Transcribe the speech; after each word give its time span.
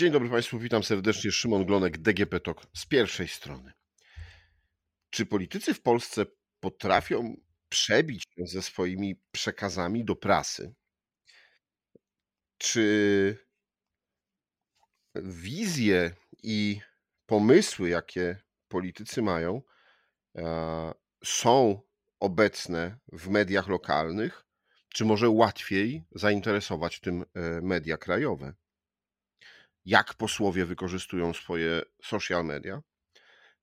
Dzień 0.00 0.12
dobry 0.12 0.28
Państwu, 0.28 0.58
witam 0.58 0.82
serdecznie. 0.82 1.32
Szymon 1.32 1.64
Glonek, 1.64 1.98
DGP 1.98 2.40
TOK 2.40 2.66
z 2.76 2.86
pierwszej 2.86 3.28
strony. 3.28 3.72
Czy 5.10 5.26
politycy 5.26 5.74
w 5.74 5.82
Polsce 5.82 6.26
potrafią 6.60 7.36
przebić 7.68 8.22
się 8.22 8.46
ze 8.46 8.62
swoimi 8.62 9.22
przekazami 9.32 10.04
do 10.04 10.16
prasy? 10.16 10.74
Czy 12.58 13.36
wizje 15.14 16.14
i 16.42 16.80
pomysły, 17.26 17.88
jakie 17.88 18.42
politycy 18.68 19.22
mają, 19.22 19.62
e, 20.36 20.94
są 21.24 21.80
obecne 22.20 22.98
w 23.12 23.28
mediach 23.28 23.68
lokalnych? 23.68 24.44
Czy 24.88 25.04
może 25.04 25.28
łatwiej 25.28 26.04
zainteresować 26.14 27.00
tym 27.00 27.22
e, 27.22 27.60
media 27.60 27.96
krajowe? 27.96 28.54
Jak 29.90 30.14
posłowie 30.14 30.64
wykorzystują 30.64 31.32
swoje 31.32 31.82
social 32.02 32.44
media. 32.44 32.82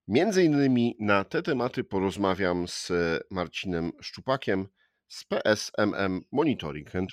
Między 0.08 0.44
innymi 0.44 0.96
na 1.00 1.24
te 1.24 1.44
tematy 1.44 1.84
porozmawiam 1.84 2.68
z 2.68 2.92
Marcinem 3.32 3.92
Szczupakiem 4.02 4.68
z 5.08 5.26
PSMM 5.26 6.22
Monitoring 6.32 6.96
and 6.96 7.10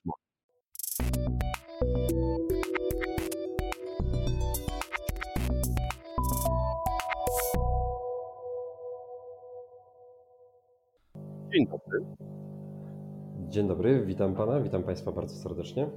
Dzień 11.52 11.66
dobry. 11.66 11.98
Dzień 13.48 13.68
dobry, 13.68 14.06
witam 14.06 14.34
pana, 14.34 14.60
witam 14.60 14.82
państwa 14.82 15.12
bardzo 15.12 15.34
serdecznie. 15.36 15.90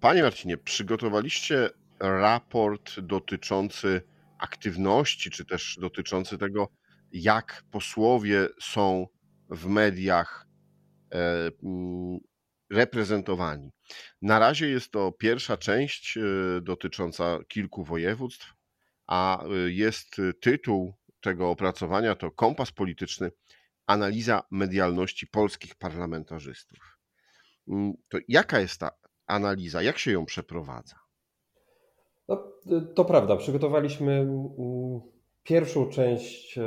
Panie 0.00 0.22
Marcinie, 0.22 0.56
przygotowaliście 0.56 1.70
raport 2.00 3.00
dotyczący 3.00 4.02
aktywności, 4.38 5.30
czy 5.30 5.44
też 5.44 5.78
dotyczący 5.80 6.38
tego, 6.38 6.68
jak 7.12 7.64
posłowie 7.70 8.48
są 8.60 9.06
w 9.50 9.66
mediach 9.66 10.46
e, 11.12 11.50
mm, 11.62 12.18
reprezentowani. 12.70 13.70
Na 14.22 14.38
razie 14.38 14.68
jest 14.68 14.90
to 14.90 15.12
pierwsza 15.12 15.56
część 15.56 16.16
e, 16.16 16.20
dotycząca 16.62 17.38
kilku 17.48 17.84
województw, 17.84 18.54
a 19.06 19.44
e, 19.44 19.48
jest 19.70 20.16
tytuł 20.40 20.94
tego 21.20 21.50
opracowania 21.50 22.14
to 22.14 22.30
Kompas 22.30 22.72
Polityczny 22.72 23.30
Analiza 23.86 24.42
medialności 24.50 25.26
polskich 25.26 25.74
parlamentarzystów. 25.74 26.98
Mm, 27.68 27.92
to 28.08 28.18
jaka 28.28 28.60
jest 28.60 28.80
ta 28.80 28.99
analiza? 29.30 29.82
Jak 29.82 29.98
się 29.98 30.12
ją 30.12 30.24
przeprowadza? 30.24 30.96
No, 32.28 32.52
to 32.94 33.04
prawda. 33.04 33.36
Przygotowaliśmy 33.36 34.12
mm, 34.12 35.00
pierwszą 35.42 35.88
część 35.88 36.58
e, 36.58 36.62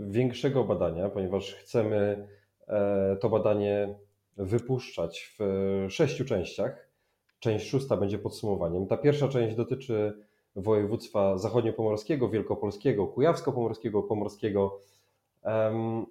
większego 0.00 0.64
badania, 0.64 1.08
ponieważ 1.08 1.54
chcemy 1.54 2.28
e, 2.68 3.16
to 3.20 3.28
badanie 3.28 3.94
wypuszczać 4.36 5.36
w 5.38 5.86
sześciu 5.88 6.24
częściach. 6.24 6.90
Część 7.38 7.68
szósta 7.68 7.96
będzie 7.96 8.18
podsumowaniem. 8.18 8.86
Ta 8.86 8.96
pierwsza 8.96 9.28
część 9.28 9.56
dotyczy 9.56 10.12
województwa 10.56 11.38
zachodniopomorskiego, 11.38 12.28
wielkopolskiego, 12.28 13.06
kujawsko-pomorskiego, 13.06 14.02
pomorskiego. 14.02 14.80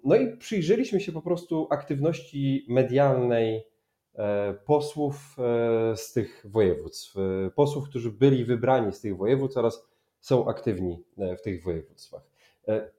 No 0.04 0.16
i 0.16 0.38
przyjrzeliśmy 0.38 1.00
się 1.00 1.12
po 1.12 1.22
prostu 1.22 1.68
aktywności 1.70 2.66
medialnej 2.70 3.56
E, 3.58 3.69
posłów 4.66 5.36
e, 5.40 5.98
z 5.98 6.14
tych 6.14 6.46
województw, 6.50 7.16
e, 7.18 7.52
posłów, 7.52 7.90
którzy 7.90 8.12
byli 8.12 8.46
wybrani 8.46 8.94
z 8.94 9.02
tych 9.02 9.18
województw 9.18 9.58
oraz 9.58 9.90
są 10.20 10.48
aktywni 10.48 11.04
w 11.38 11.42
tych 11.42 11.64
województwach. 11.64 12.22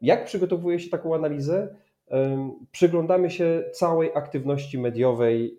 Jak 0.03 0.25
przygotowuje 0.25 0.81
się 0.81 0.91
taką 0.91 1.15
analizę? 1.15 1.77
Przyglądamy 2.73 3.31
się 3.31 3.65
całej 3.73 4.11
aktywności 4.15 4.79
mediowej, 4.79 5.59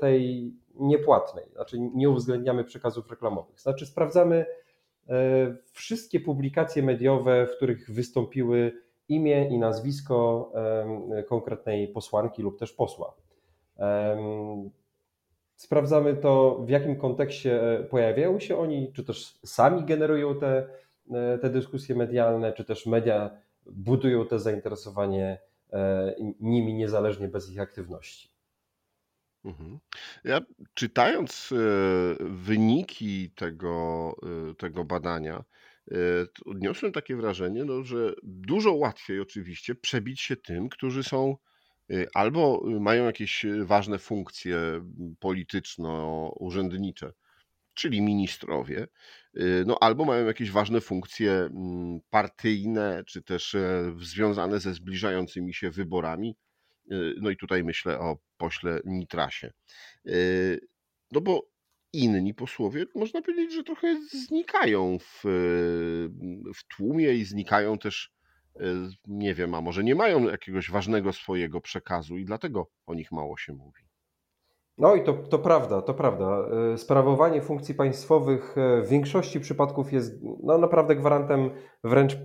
tej 0.00 0.52
niepłatnej, 0.74 1.44
znaczy 1.52 1.76
nie 1.94 2.10
uwzględniamy 2.10 2.64
przekazów 2.64 3.10
reklamowych. 3.10 3.60
Znaczy 3.60 3.86
sprawdzamy 3.86 4.46
wszystkie 5.72 6.20
publikacje 6.20 6.82
mediowe, 6.82 7.46
w 7.46 7.56
których 7.56 7.90
wystąpiły 7.90 8.72
imię 9.08 9.48
i 9.48 9.58
nazwisko 9.58 10.52
konkretnej 11.28 11.88
posłanki 11.88 12.42
lub 12.42 12.58
też 12.58 12.72
posła. 12.72 13.14
Sprawdzamy 15.60 16.16
to, 16.16 16.62
w 16.66 16.68
jakim 16.68 16.96
kontekście 16.96 17.78
e, 17.78 17.84
pojawiają 17.84 18.40
się 18.40 18.58
oni, 18.58 18.92
czy 18.92 19.04
też 19.04 19.38
sami 19.44 19.84
generują 19.84 20.38
te, 20.38 20.68
e, 21.10 21.38
te 21.38 21.50
dyskusje 21.50 21.94
medialne, 21.94 22.52
czy 22.52 22.64
też 22.64 22.86
media 22.86 23.30
budują 23.66 24.24
to 24.24 24.38
zainteresowanie 24.38 25.38
e, 25.72 26.14
nimi 26.40 26.74
niezależnie 26.74 27.28
bez 27.28 27.50
ich 27.50 27.60
aktywności. 27.60 28.28
Mhm. 29.44 29.78
Ja 30.24 30.40
czytając 30.74 31.54
wyniki 32.20 33.30
tego, 33.30 34.14
tego 34.58 34.84
badania, 34.84 35.44
odniosłem 36.46 36.92
takie 36.92 37.16
wrażenie, 37.16 37.64
no, 37.64 37.82
że 37.82 38.12
dużo 38.22 38.72
łatwiej 38.72 39.20
oczywiście 39.20 39.74
przebić 39.74 40.20
się 40.20 40.36
tym, 40.36 40.68
którzy 40.68 41.02
są 41.02 41.36
albo 42.14 42.62
y, 42.68 42.80
mają 42.80 43.04
jakieś 43.04 43.44
y, 43.44 43.64
ważne 43.64 43.98
funkcje 43.98 44.58
polityczno-urzędnicze, 45.20 47.12
czyli 47.74 48.02
ministrowie, 48.02 48.86
no 49.66 49.78
albo 49.80 50.04
mają 50.04 50.26
jakieś 50.26 50.50
ważne 50.50 50.80
funkcje 50.80 51.50
partyjne, 52.10 53.02
czy 53.06 53.22
też 53.22 53.54
e, 53.54 53.94
związane 54.02 54.60
ze 54.60 54.74
zbliżającymi 54.74 55.54
się 55.54 55.70
wyborami. 55.70 56.36
No 57.20 57.30
i 57.30 57.36
tutaj 57.36 57.64
myślę 57.64 57.98
o 57.98 58.18
pośle 58.36 58.80
Nitrasie. 58.84 59.52
No 61.12 61.20
bo 61.20 61.50
inni 61.92 62.34
posłowie, 62.34 62.86
można 62.94 63.22
powiedzieć, 63.22 63.54
że 63.54 63.64
trochę 63.64 64.00
znikają 64.26 64.98
w, 64.98 65.20
w 66.54 66.76
tłumie 66.76 67.14
i 67.14 67.24
znikają 67.24 67.78
też 67.78 68.12
Y, 68.19 68.19
nie 69.06 69.34
wiem, 69.34 69.54
a 69.54 69.60
może 69.60 69.84
nie 69.84 69.94
mają 69.94 70.28
jakiegoś 70.28 70.70
ważnego 70.70 71.12
swojego 71.12 71.60
przekazu 71.60 72.18
i 72.18 72.24
dlatego 72.24 72.66
o 72.86 72.94
nich 72.94 73.12
mało 73.12 73.36
się 73.36 73.52
mówi. 73.52 73.82
No 74.78 74.94
i 74.94 75.04
to, 75.04 75.12
to 75.12 75.38
prawda, 75.38 75.82
to 75.82 75.94
prawda. 75.94 76.48
Y, 76.74 76.78
sprawowanie 76.78 77.42
funkcji 77.42 77.74
państwowych 77.74 78.56
y, 78.58 78.82
w 78.82 78.88
większości 78.88 79.40
przypadków 79.40 79.92
jest 79.92 80.20
no, 80.42 80.58
naprawdę 80.58 80.96
gwarantem 80.96 81.50
wręcz 81.84 82.18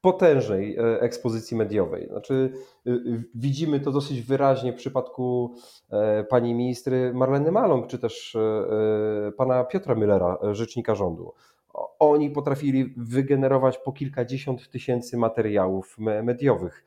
potężnej 0.00 0.76
ekspozycji 1.00 1.56
mediowej. 1.56 2.08
Znaczy, 2.08 2.52
widzimy 3.34 3.80
to 3.80 3.92
dosyć 3.92 4.22
wyraźnie 4.22 4.72
w 4.72 4.76
przypadku 4.76 5.54
pani 6.30 6.54
ministry 6.54 7.12
Marleny 7.14 7.52
Maląg, 7.52 7.86
czy 7.86 7.98
też 7.98 8.36
pana 9.36 9.64
Piotra 9.64 9.94
Müllera, 9.94 10.54
rzecznika 10.54 10.94
rządu 10.94 11.34
oni 11.98 12.30
potrafili 12.30 12.94
wygenerować 12.96 13.78
po 13.78 13.92
kilkadziesiąt 13.92 14.70
tysięcy 14.70 15.16
materiałów 15.16 15.96
mediowych. 15.98 16.84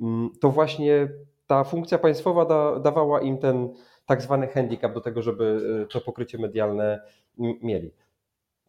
Mm, 0.00 0.30
to 0.40 0.50
właśnie 0.50 1.08
ta 1.46 1.64
funkcja 1.64 1.98
państwowa 1.98 2.44
da, 2.44 2.78
dawała 2.78 3.20
im 3.20 3.38
ten 3.38 3.68
tak 4.06 4.22
zwany 4.22 4.46
handicap 4.46 4.94
do 4.94 5.00
tego, 5.00 5.22
żeby 5.22 5.60
y, 5.84 5.86
to 5.86 6.00
pokrycie 6.00 6.38
medialne 6.38 7.00
mieli. 7.38 7.90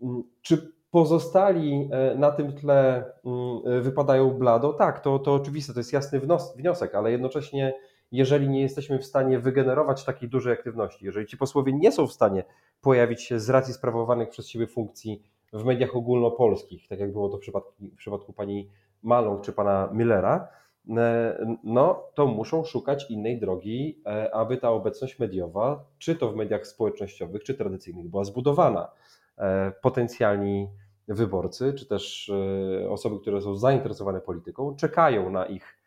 Mm, 0.02 0.24
czy 0.42 0.74
pozostali 0.92 1.90
e, 1.92 2.16
na 2.16 2.32
tym 2.32 2.54
tle 2.54 3.04
mm, 3.26 3.82
wypadają 3.84 4.30
blado? 4.30 4.74
Tak, 4.74 5.00
to, 5.00 5.20
to 5.20 5.34
oczywiste, 5.34 5.74
to 5.74 5.80
jest 5.80 5.94
jasny 5.94 6.22
wniosek, 6.56 6.96
ale 6.96 7.12
jednocześnie 7.12 7.74
jeżeli 8.12 8.50
nie 8.50 8.62
jesteśmy 8.62 9.00
w 9.00 9.06
stanie 9.06 9.40
wygenerować 9.40 10.04
takiej 10.04 10.30
dużej 10.30 10.54
aktywności, 10.54 11.06
jeżeli 11.06 11.28
ci 11.28 11.38
posłowie 11.38 11.74
nie 11.74 11.92
są 11.92 12.08
w 12.08 12.14
stanie 12.14 12.44
pojawić 12.82 13.24
się 13.24 13.40
z 13.40 13.50
racji 13.50 13.74
sprawowanych 13.74 14.30
przez 14.30 14.48
siebie 14.48 14.68
funkcji 14.68 15.24
w 15.54 15.66
mediach 15.66 15.96
ogólnopolskich, 15.96 16.88
tak 16.88 17.00
jak 17.00 17.12
było 17.12 17.30
to 17.30 17.38
w 17.38 17.40
przypadku, 17.40 17.74
w 17.80 17.96
przypadku 17.96 18.34
pani 18.34 18.70
Maląg 19.04 19.42
czy 19.42 19.54
pana 19.54 19.90
Millera, 19.94 20.48
e, 20.98 21.58
no 21.64 22.04
to 22.14 22.28
muszą 22.28 22.64
szukać 22.64 23.12
innej 23.12 23.40
drogi, 23.40 24.02
e, 24.06 24.36
aby 24.36 24.58
ta 24.58 24.72
obecność 24.72 25.20
mediowa, 25.20 25.86
czy 25.98 26.16
to 26.16 26.32
w 26.32 26.36
mediach 26.36 26.68
społecznościowych, 26.68 27.44
czy 27.44 27.54
tradycyjnych, 27.54 28.10
była 28.10 28.24
zbudowana. 28.24 28.92
E, 29.38 29.72
potencjalni 29.82 30.70
wyborcy, 31.08 31.74
czy 31.74 31.86
też 31.86 32.32
osoby, 32.90 33.20
które 33.20 33.42
są 33.42 33.56
zainteresowane 33.56 34.22
polityką, 34.22 34.76
czekają 34.76 35.30
na 35.30 35.46
ich 35.46 35.78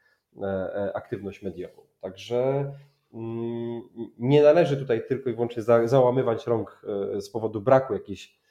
aktywność 0.94 1.42
mediową. 1.42 1.82
Także 2.00 2.72
mm, 3.14 3.82
nie 4.18 4.42
należy 4.42 4.76
tutaj 4.76 5.02
tylko 5.08 5.30
i 5.30 5.32
wyłącznie 5.32 5.62
załamywać 5.84 6.46
rąk 6.46 6.82
z 7.18 7.30
powodu 7.30 7.60
braku 7.60 7.92
jakiejś 7.92 8.41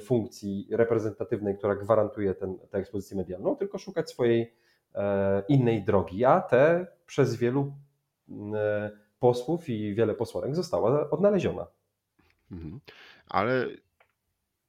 funkcji 0.00 0.68
reprezentatywnej, 0.70 1.58
która 1.58 1.74
gwarantuje 1.74 2.34
ten, 2.34 2.58
tę 2.58 2.78
ekspozycję 2.78 3.16
medialną, 3.16 3.56
tylko 3.56 3.78
szukać 3.78 4.10
swojej 4.10 4.54
e, 4.94 5.42
innej 5.48 5.84
drogi, 5.84 6.24
a 6.24 6.40
te 6.40 6.86
przez 7.06 7.36
wielu 7.36 7.72
posłów 9.18 9.68
i 9.68 9.94
wiele 9.94 10.14
posłanek 10.14 10.56
została 10.56 11.10
odnaleziona. 11.10 11.66
Mhm. 12.50 12.80
Ale 13.28 13.66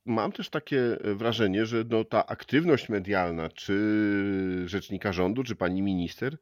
mam 0.06 0.32
też 0.32 0.50
takie 0.50 0.98
wrażenie, 1.04 1.66
że 1.66 1.84
no, 1.90 2.04
ta 2.04 2.26
aktywność 2.26 2.90
medialna, 2.90 3.50
czy 3.50 4.64
rzecznika 4.66 5.14
rządu, 5.14 5.44
czy 5.44 5.56
pani 5.56 5.82
minister, 5.82 6.38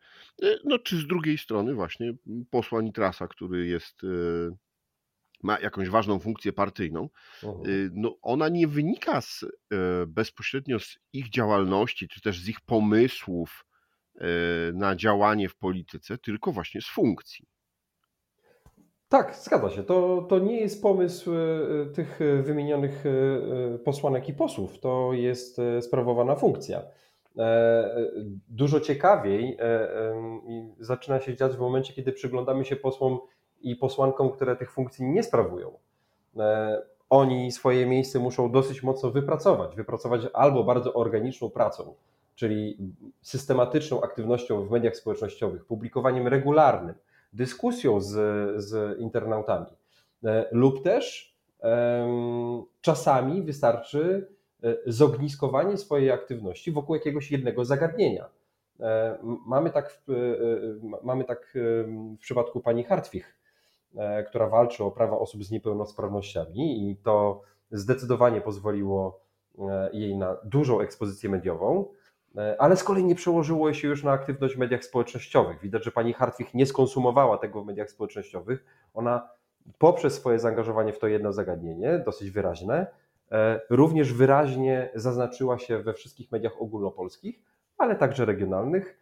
no, 0.63 0.79
czy 0.79 0.97
z 0.97 1.07
drugiej 1.07 1.38
strony 1.38 1.73
właśnie 1.73 2.13
posła 2.49 2.81
Nitrasa, 2.81 3.27
który 3.27 3.67
jest 3.67 4.01
ma 5.43 5.59
jakąś 5.59 5.89
ważną 5.89 6.19
funkcję 6.19 6.53
partyjną, 6.53 7.09
Mhm. 7.43 7.91
no 7.93 8.17
ona 8.21 8.49
nie 8.49 8.67
wynika 8.67 9.21
z, 9.21 9.45
bezpośrednio 10.07 10.79
z 10.79 10.97
ich 11.13 11.29
działalności, 11.29 12.07
czy 12.07 12.21
też 12.21 12.41
z 12.41 12.49
ich 12.49 12.61
pomysłów 12.61 13.65
na 14.73 14.95
działanie 14.95 15.49
w 15.49 15.55
polityce, 15.55 16.17
tylko 16.17 16.51
właśnie 16.51 16.81
z 16.81 16.88
funkcji. 16.88 17.45
Tak, 19.09 19.35
zgadza 19.35 19.69
się. 19.69 19.83
To, 19.83 20.25
to 20.29 20.39
nie 20.39 20.59
jest 20.61 20.81
pomysł 20.81 21.31
tych 21.95 22.19
wymienionych 22.43 23.03
posłanek 23.85 24.29
i 24.29 24.33
posłów. 24.33 24.79
To 24.79 25.13
jest 25.13 25.61
sprawowana 25.81 26.35
funkcja. 26.35 26.81
Dużo 28.47 28.79
ciekawiej 28.79 29.57
zaczyna 30.79 31.19
się 31.19 31.35
dziać 31.35 31.53
w 31.53 31.59
momencie, 31.59 31.93
kiedy 31.93 32.11
przyglądamy 32.11 32.65
się 32.65 32.75
posłom 32.75 33.19
i 33.63 33.75
posłankom, 33.75 34.31
które 34.31 34.55
tych 34.55 34.71
funkcji 34.71 35.05
nie 35.05 35.23
sprawują. 35.23 35.71
Oni 37.09 37.51
swoje 37.51 37.85
miejsce 37.85 38.19
muszą 38.19 38.51
dosyć 38.51 38.83
mocno 38.83 39.11
wypracować. 39.11 39.75
Wypracować 39.75 40.21
albo 40.33 40.63
bardzo 40.63 40.93
organiczną 40.93 41.49
pracą, 41.49 41.93
czyli 42.35 42.77
systematyczną 43.21 44.01
aktywnością 44.01 44.65
w 44.65 44.71
mediach 44.71 44.95
społecznościowych, 44.95 45.65
publikowaniem 45.65 46.27
regularnym, 46.27 46.95
dyskusją 47.33 48.01
z, 48.01 48.11
z 48.63 48.99
internautami, 48.99 49.67
lub 50.51 50.83
też 50.83 51.35
czasami 52.81 53.41
wystarczy 53.41 54.27
zogniskowanie 54.85 55.77
swojej 55.77 56.11
aktywności 56.11 56.71
wokół 56.71 56.95
jakiegoś 56.95 57.31
jednego 57.31 57.65
zagadnienia. 57.65 58.25
Mamy 59.45 59.69
tak 59.69 59.91
w, 59.91 60.07
mamy 61.03 61.23
tak 61.23 61.51
w 61.53 62.17
przypadku 62.19 62.59
pani 62.59 62.83
Hartwich, 62.83 63.35
która 64.27 64.49
walczy 64.49 64.83
o 64.83 64.91
prawa 64.91 65.19
osób 65.19 65.43
z 65.43 65.51
niepełnosprawnościami 65.51 66.91
i 66.91 66.95
to 66.95 67.41
zdecydowanie 67.71 68.41
pozwoliło 68.41 69.21
jej 69.93 70.17
na 70.17 70.38
dużą 70.43 70.79
ekspozycję 70.79 71.29
mediową, 71.29 71.85
ale 72.59 72.77
z 72.77 72.83
kolei 72.83 73.03
nie 73.03 73.15
przełożyło 73.15 73.73
się 73.73 73.88
już 73.88 74.03
na 74.03 74.11
aktywność 74.11 74.55
w 74.55 74.59
mediach 74.59 74.85
społecznościowych. 74.85 75.61
Widać, 75.61 75.83
że 75.83 75.91
pani 75.91 76.13
Hartwig 76.13 76.53
nie 76.53 76.65
skonsumowała 76.65 77.38
tego 77.38 77.63
w 77.63 77.65
mediach 77.65 77.89
społecznościowych. 77.89 78.65
Ona 78.93 79.29
poprzez 79.77 80.13
swoje 80.13 80.39
zaangażowanie 80.39 80.93
w 80.93 80.99
to 80.99 81.07
jedno 81.07 81.33
zagadnienie, 81.33 81.99
dosyć 82.05 82.31
wyraźne, 82.31 82.88
również 83.69 84.13
wyraźnie 84.13 84.89
zaznaczyła 84.95 85.59
się 85.59 85.79
we 85.79 85.93
wszystkich 85.93 86.31
mediach 86.31 86.61
ogólnopolskich, 86.61 87.39
ale 87.77 87.95
także 87.95 88.25
regionalnych 88.25 88.99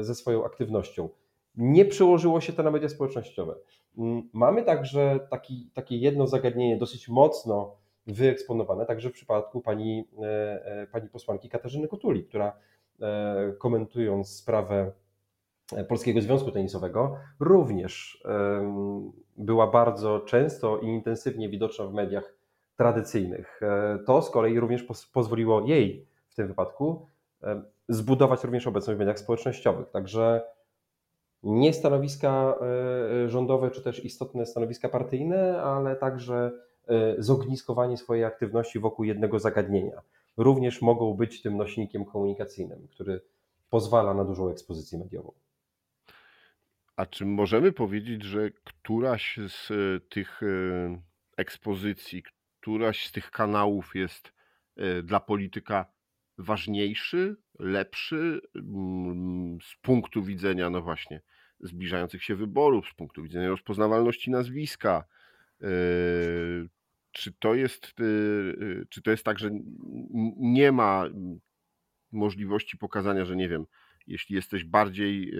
ze 0.00 0.14
swoją 0.14 0.44
aktywnością. 0.44 1.08
Nie 1.58 1.84
przełożyło 1.84 2.40
się 2.40 2.52
to 2.52 2.62
na 2.62 2.70
media 2.70 2.88
społecznościowe. 2.88 3.54
Mamy 4.32 4.62
także 4.62 5.20
taki, 5.30 5.70
takie 5.74 5.96
jedno 5.96 6.26
zagadnienie 6.26 6.76
dosyć 6.76 7.08
mocno 7.08 7.76
wyeksponowane, 8.06 8.86
także 8.86 9.10
w 9.10 9.12
przypadku 9.12 9.60
pani, 9.60 10.08
pani 10.92 11.08
posłanki 11.08 11.48
Katarzyny 11.48 11.88
Kotuli, 11.88 12.24
która 12.24 12.52
komentując 13.58 14.28
sprawę 14.36 14.92
Polskiego 15.88 16.20
Związku 16.20 16.50
Tenisowego, 16.50 17.16
również 17.40 18.24
była 19.36 19.66
bardzo 19.66 20.20
często 20.20 20.78
i 20.78 20.86
intensywnie 20.86 21.48
widoczna 21.48 21.86
w 21.86 21.92
mediach 21.92 22.34
tradycyjnych. 22.76 23.60
To 24.06 24.22
z 24.22 24.30
kolei 24.30 24.60
również 24.60 24.86
pozwoliło 25.12 25.60
jej 25.60 26.06
w 26.28 26.34
tym 26.34 26.48
wypadku 26.48 27.06
zbudować 27.88 28.44
również 28.44 28.66
obecność 28.66 28.96
w 28.96 29.00
mediach 29.00 29.18
społecznościowych. 29.18 29.90
Także 29.90 30.42
nie 31.42 31.72
stanowiska 31.72 32.58
rządowe, 33.26 33.70
czy 33.70 33.82
też 33.82 34.04
istotne 34.04 34.46
stanowiska 34.46 34.88
partyjne, 34.88 35.62
ale 35.62 35.96
także 35.96 36.52
zogniskowanie 37.18 37.96
swojej 37.96 38.24
aktywności 38.24 38.78
wokół 38.78 39.04
jednego 39.04 39.38
zagadnienia. 39.38 40.02
Również 40.36 40.82
mogą 40.82 41.14
być 41.14 41.42
tym 41.42 41.56
nośnikiem 41.56 42.04
komunikacyjnym, 42.04 42.88
który 42.88 43.20
pozwala 43.70 44.14
na 44.14 44.24
dużą 44.24 44.50
ekspozycję 44.50 44.98
mediową. 44.98 45.32
A 46.96 47.06
czy 47.06 47.26
możemy 47.26 47.72
powiedzieć, 47.72 48.22
że 48.22 48.50
któraś 48.50 49.38
z 49.48 49.68
tych 50.08 50.40
ekspozycji, 51.36 52.22
któraś 52.60 53.06
z 53.06 53.12
tych 53.12 53.30
kanałów 53.30 53.94
jest 53.94 54.32
dla 55.02 55.20
polityka 55.20 55.86
ważniejszy, 56.38 57.36
lepszy 57.58 58.40
mm, 58.54 59.58
z 59.62 59.76
punktu 59.82 60.22
widzenia, 60.22 60.70
no 60.70 60.82
właśnie, 60.82 61.20
zbliżających 61.60 62.24
się 62.24 62.36
wyborów, 62.36 62.88
z 62.88 62.94
punktu 62.94 63.22
widzenia 63.22 63.48
rozpoznawalności 63.48 64.30
nazwiska? 64.30 65.04
Czy 67.12 67.32
to 67.38 67.54
jest, 67.54 67.94
czy 68.88 69.02
to 69.02 69.10
jest 69.10 69.24
tak, 69.24 69.38
że 69.38 69.50
nie 70.36 70.72
ma 70.72 71.04
możliwości 72.12 72.78
pokazania, 72.78 73.24
że 73.24 73.36
nie 73.36 73.48
wiem, 73.48 73.64
jeśli 74.06 74.36
jesteś 74.36 74.64
bardziej 74.64 75.32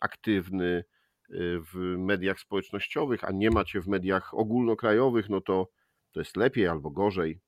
aktywny 0.00 0.84
w 1.72 1.94
mediach 1.98 2.40
społecznościowych, 2.40 3.24
a 3.24 3.32
nie 3.32 3.50
macie 3.50 3.80
w 3.80 3.86
mediach 3.86 4.34
ogólnokrajowych, 4.34 5.28
no 5.28 5.40
to 5.40 5.70
to 6.12 6.20
jest 6.20 6.36
lepiej 6.36 6.66
albo 6.66 6.90
gorzej? 6.90 7.40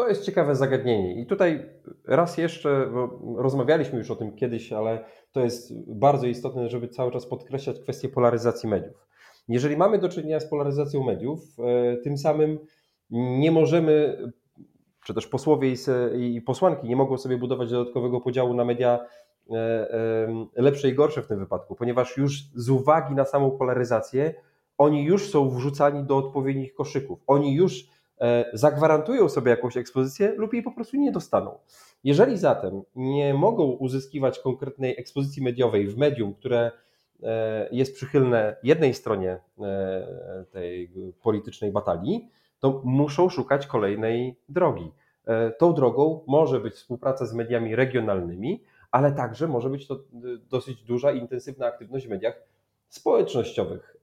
To 0.00 0.08
jest 0.08 0.24
ciekawe 0.24 0.56
zagadnienie. 0.56 1.20
I 1.20 1.26
tutaj 1.26 1.70
raz 2.06 2.38
jeszcze, 2.38 2.90
bo 2.92 3.18
rozmawialiśmy 3.42 3.98
już 3.98 4.10
o 4.10 4.16
tym 4.16 4.32
kiedyś, 4.32 4.72
ale 4.72 5.04
to 5.32 5.40
jest 5.40 5.90
bardzo 5.94 6.26
istotne, 6.26 6.68
żeby 6.68 6.88
cały 6.88 7.12
czas 7.12 7.26
podkreślać 7.26 7.80
kwestię 7.80 8.08
polaryzacji 8.08 8.68
mediów. 8.68 9.06
Jeżeli 9.48 9.76
mamy 9.76 9.98
do 9.98 10.08
czynienia 10.08 10.40
z 10.40 10.50
polaryzacją 10.50 11.04
mediów, 11.04 11.40
tym 12.04 12.18
samym 12.18 12.58
nie 13.10 13.52
możemy, 13.52 14.18
czy 15.04 15.14
też 15.14 15.26
posłowie 15.26 15.74
i 16.18 16.42
posłanki 16.42 16.88
nie 16.88 16.96
mogą 16.96 17.18
sobie 17.18 17.38
budować 17.38 17.70
dodatkowego 17.70 18.20
podziału 18.20 18.54
na 18.54 18.64
media 18.64 19.06
lepsze 20.56 20.88
i 20.88 20.94
gorsze 20.94 21.22
w 21.22 21.26
tym 21.26 21.38
wypadku, 21.38 21.74
ponieważ 21.74 22.16
już 22.16 22.42
z 22.54 22.70
uwagi 22.70 23.14
na 23.14 23.24
samą 23.24 23.50
polaryzację, 23.50 24.34
oni 24.78 25.04
już 25.04 25.30
są 25.30 25.50
wrzucani 25.50 26.04
do 26.04 26.16
odpowiednich 26.16 26.74
koszyków. 26.74 27.22
Oni 27.26 27.54
już 27.54 27.99
zagwarantują 28.52 29.28
sobie 29.28 29.50
jakąś 29.50 29.76
ekspozycję 29.76 30.34
lub 30.36 30.54
jej 30.54 30.62
po 30.62 30.72
prostu 30.72 30.96
nie 30.96 31.12
dostaną. 31.12 31.58
Jeżeli 32.04 32.36
zatem 32.36 32.82
nie 32.94 33.34
mogą 33.34 33.64
uzyskiwać 33.64 34.38
konkretnej 34.38 34.98
ekspozycji 34.98 35.42
mediowej 35.42 35.86
w 35.88 35.96
medium, 35.96 36.34
które 36.34 36.70
jest 37.72 37.94
przychylne 37.94 38.56
jednej 38.62 38.94
stronie 38.94 39.38
tej 40.50 40.90
politycznej 41.22 41.72
batalii, 41.72 42.28
to 42.60 42.82
muszą 42.84 43.28
szukać 43.28 43.66
kolejnej 43.66 44.36
drogi. 44.48 44.92
Tą 45.58 45.74
drogą 45.74 46.24
może 46.26 46.60
być 46.60 46.74
współpraca 46.74 47.26
z 47.26 47.34
mediami 47.34 47.76
regionalnymi, 47.76 48.62
ale 48.90 49.12
także 49.12 49.48
może 49.48 49.70
być 49.70 49.86
to 49.86 50.00
dosyć 50.50 50.82
duża 50.82 51.12
i 51.12 51.18
intensywna 51.18 51.66
aktywność 51.66 52.06
w 52.06 52.10
mediach 52.10 52.42
społecznościowych. 52.88 53.96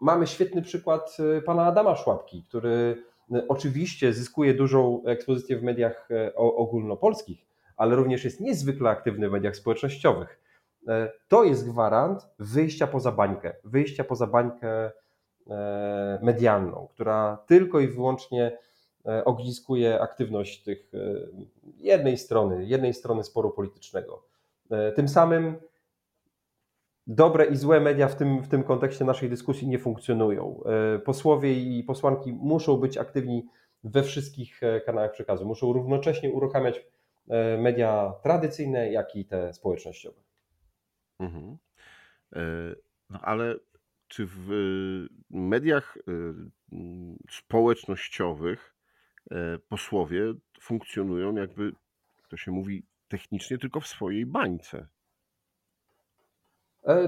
Mamy 0.00 0.26
świetny 0.26 0.62
przykład 0.62 1.16
pana 1.46 1.64
Adama 1.66 1.96
Szłapki, 1.96 2.44
który 2.48 3.02
oczywiście 3.48 4.12
zyskuje 4.12 4.54
dużą 4.54 5.02
ekspozycję 5.04 5.58
w 5.58 5.62
mediach 5.62 6.08
ogólnopolskich, 6.34 7.46
ale 7.76 7.96
również 7.96 8.24
jest 8.24 8.40
niezwykle 8.40 8.90
aktywny 8.90 9.28
w 9.28 9.32
mediach 9.32 9.56
społecznościowych. 9.56 10.40
To 11.28 11.44
jest 11.44 11.70
gwarant 11.70 12.28
wyjścia 12.38 12.86
poza 12.86 13.12
bańkę, 13.12 13.52
wyjścia 13.64 14.04
poza 14.04 14.26
bańkę 14.26 14.90
medialną, 16.22 16.88
która 16.94 17.44
tylko 17.46 17.80
i 17.80 17.88
wyłącznie 17.88 18.58
ogniskuje 19.24 20.00
aktywność 20.00 20.62
tych 20.62 20.92
jednej 21.76 22.18
strony, 22.18 22.66
jednej 22.66 22.94
strony 22.94 23.24
sporu 23.24 23.50
politycznego. 23.50 24.22
Tym 24.96 25.08
samym 25.08 25.56
dobre 27.06 27.44
i 27.44 27.56
złe 27.56 27.80
media 27.80 28.08
w 28.08 28.16
tym, 28.16 28.42
w 28.42 28.48
tym 28.48 28.62
kontekście 28.62 29.04
naszej 29.04 29.30
dyskusji 29.30 29.68
nie 29.68 29.78
funkcjonują. 29.78 30.62
Posłowie 31.04 31.52
i 31.52 31.84
posłanki 31.84 32.32
muszą 32.32 32.76
być 32.76 32.98
aktywni 32.98 33.46
we 33.84 34.02
wszystkich 34.02 34.60
kanałach 34.86 35.12
przekazu, 35.12 35.46
muszą 35.46 35.72
równocześnie 35.72 36.30
uruchamiać 36.30 36.86
media 37.58 38.14
tradycyjne, 38.22 38.92
jak 38.92 39.16
i 39.16 39.24
te 39.24 39.52
społecznościowe. 39.52 40.20
Mhm. 41.18 41.56
No 43.10 43.20
ale 43.22 43.54
czy 44.08 44.26
w 44.26 44.48
mediach 45.30 45.98
społecznościowych 47.30 48.74
posłowie 49.68 50.34
funkcjonują 50.60 51.34
jakby, 51.34 51.72
to 52.28 52.36
się 52.36 52.50
mówi 52.50 52.86
technicznie, 53.08 53.58
tylko 53.58 53.80
w 53.80 53.86
swojej 53.86 54.26
bańce? 54.26 54.86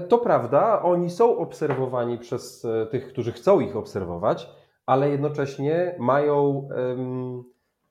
To 0.09 0.17
prawda, 0.17 0.81
oni 0.81 1.09
są 1.09 1.37
obserwowani 1.37 2.17
przez 2.17 2.67
tych, 2.91 3.07
którzy 3.07 3.31
chcą 3.31 3.59
ich 3.59 3.75
obserwować, 3.75 4.49
ale 4.85 5.09
jednocześnie 5.09 5.95
mają 5.99 6.69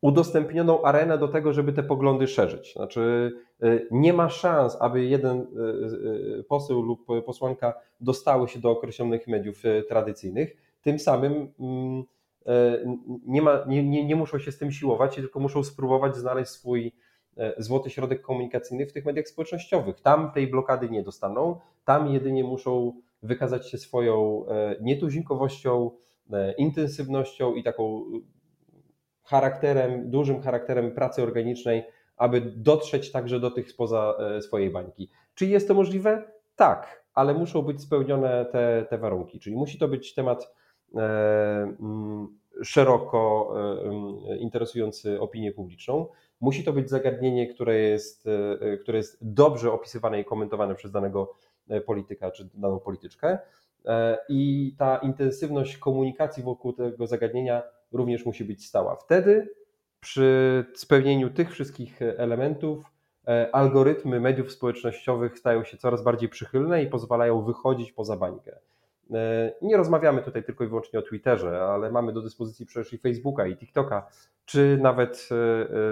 udostępnioną 0.01 0.83
arenę 0.83 1.19
do 1.19 1.29
tego, 1.29 1.53
żeby 1.53 1.73
te 1.73 1.83
poglądy 1.83 2.27
szerzyć. 2.27 2.73
Znaczy, 2.73 3.33
y, 3.65 3.89
nie 3.91 4.13
ma 4.13 4.29
szans, 4.29 4.77
aby 4.81 5.05
jeden 5.05 5.47
poseł 6.49 6.83
lub 6.83 7.07
posłanka 7.27 7.75
dostały 8.01 8.49
się 8.49 8.61
do 8.61 8.71
określonych 8.71 9.29
mediów 9.29 9.63
tradycyjnych. 9.89 10.57
Tym 10.83 10.99
samym 10.99 11.53
mm, 11.61 12.05
nie, 13.27 13.43
ma, 13.43 13.65
nie, 13.67 13.89
nie, 13.89 14.07
nie 14.07 14.17
muszą 14.17 14.39
się 14.39 14.53
z 14.53 14.59
tym 14.59 14.73
siłować, 14.73 15.15
tylko 15.15 15.41
muszą 15.41 15.65
spróbować 15.65 16.17
znaleźć 16.17 16.51
swój 16.51 16.93
złoty 17.59 17.91
środek 17.91 18.23
komunikacyjny 18.23 18.87
w 18.87 18.93
tych 18.93 19.05
mediach 19.05 19.29
społecznościowych. 19.29 20.01
Tam 20.01 20.33
tej 20.33 20.47
blokady 20.47 20.91
nie 20.91 21.03
dostaną, 21.03 21.61
tam 21.85 22.13
jedynie 22.13 22.45
muszą 22.45 22.93
wykazać 23.23 23.71
się 23.71 23.79
swoją 23.79 24.45
nietuzinkowością, 24.81 25.91
intensywnością 26.59 27.55
i 27.55 27.63
taką 27.63 28.05
charakterem, 29.29 30.11
dużym 30.11 30.43
charakterem 30.43 30.95
pracy 30.95 31.23
organicznej, 31.23 31.85
aby 32.17 32.41
dotrzeć 32.41 33.13
także 33.13 33.41
do 33.41 33.51
tych 33.51 33.71
spoza 33.71 34.15
e, 34.19 34.43
swojej 34.43 34.71
bańki. 34.71 35.09
Czy 35.35 35.47
jest 35.47 35.69
to 35.69 35.75
możliwe? 35.75 36.23
Tak, 36.57 37.05
ale 37.15 37.35
muszą 37.35 37.63
być 37.63 37.81
spełnione 37.81 38.47
te, 38.53 38.87
te 38.91 38.99
warunki, 38.99 39.41
czyli 39.41 39.57
musi 39.57 39.79
to 39.79 39.89
być 39.89 40.15
temat 40.15 40.55
e, 40.95 41.01
mm, 41.81 42.39
szeroko 42.63 43.55
e, 44.31 44.37
interesujący 44.37 45.21
opinię 45.21 45.53
publiczną. 45.53 46.07
Musi 46.41 46.65
to 46.65 46.73
być 46.73 46.91
zagadnienie, 46.91 47.47
które 47.47 47.79
jest, 47.79 48.29
które 48.83 48.99
jest 48.99 49.19
dobrze 49.21 49.73
opisywane 49.73 50.21
i 50.21 50.25
komentowane 50.25 50.75
przez 50.75 50.91
danego 50.91 51.35
polityka 51.87 52.31
czy 52.31 52.49
daną 52.55 52.81
polityczkę. 52.81 53.39
I 54.29 54.75
ta 54.79 54.97
intensywność 54.97 55.79
komunikacji 55.79 56.43
wokół 56.43 56.73
tego 56.73 57.07
zagadnienia 57.07 57.63
również 57.93 58.27
musi 58.27 58.45
być 58.45 58.67
stała. 58.67 58.97
Wtedy 58.97 59.55
przy 60.01 60.65
spełnieniu 60.75 61.31
tych 61.31 61.53
wszystkich 61.53 62.03
elementów 62.03 62.85
e, 63.29 63.55
algorytmy 63.55 64.21
mediów 64.21 64.53
społecznościowych 64.53 65.39
stają 65.39 65.65
się 65.65 65.77
coraz 65.77 66.03
bardziej 66.03 66.29
przychylne 66.29 66.83
i 66.83 66.87
pozwalają 66.87 67.43
wychodzić 67.43 67.93
poza 67.93 68.17
bańkę. 68.17 68.59
E, 69.15 69.53
nie 69.63 69.77
rozmawiamy 69.77 70.23
tutaj 70.23 70.45
tylko 70.45 70.65
i 70.65 70.69
wyłącznie 70.69 70.99
o 70.99 71.03
Twitterze, 71.03 71.61
ale 71.61 71.91
mamy 71.91 72.13
do 72.13 72.23
dyspozycji 72.23 72.67
przecież 72.67 72.93
i 72.93 72.99
Facebooka, 72.99 73.47
i 73.47 73.57
TikToka, 73.57 74.07
czy 74.45 74.79
nawet 74.83 75.29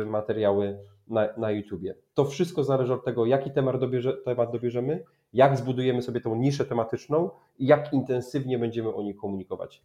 e, 0.02 0.04
materiały 0.04 0.78
na, 1.08 1.28
na 1.36 1.50
YouTubie. 1.50 1.94
To 2.14 2.24
wszystko 2.24 2.64
zależy 2.64 2.92
od 2.92 3.04
tego, 3.04 3.26
jaki 3.26 3.50
temat, 3.50 3.80
dobierze, 3.80 4.12
temat 4.12 4.52
dobierzemy, 4.52 5.04
jak 5.32 5.56
zbudujemy 5.56 6.02
sobie 6.02 6.20
tą 6.20 6.36
niszę 6.36 6.64
tematyczną 6.64 7.30
i 7.58 7.66
jak 7.66 7.92
intensywnie 7.92 8.58
będziemy 8.58 8.94
o 8.94 9.02
niej 9.02 9.14
komunikować. 9.14 9.82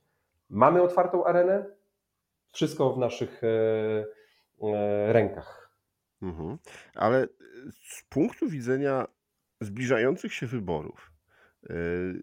Mamy 0.49 0.81
otwartą 0.81 1.25
arenę, 1.25 1.65
wszystko 2.51 2.93
w 2.93 2.97
naszych 2.97 3.41
e, 3.43 3.47
e, 4.67 5.13
rękach. 5.13 5.71
Mhm. 6.21 6.57
Ale 6.95 7.27
z 7.83 8.03
punktu 8.09 8.49
widzenia 8.49 9.07
zbliżających 9.61 10.33
się 10.33 10.47
wyborów, 10.47 11.10
e, 11.10 11.10